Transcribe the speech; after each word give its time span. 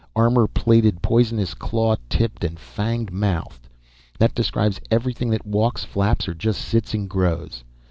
Armor 0.15 0.47
plated, 0.47 1.03
poisonous, 1.03 1.53
claw 1.53 1.95
tipped 2.09 2.43
and 2.43 2.59
fanged 2.59 3.11
mouthed. 3.13 3.67
That 4.17 4.33
describes 4.33 4.81
everything 4.89 5.29
that 5.29 5.45
walks, 5.45 5.83
flaps 5.83 6.27
or 6.27 6.33
just 6.33 6.59
sits 6.63 6.95
and 6.95 7.07
grows. 7.07 7.63